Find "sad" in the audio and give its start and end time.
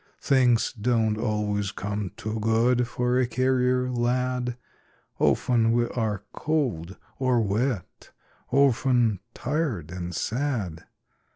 10.15-10.85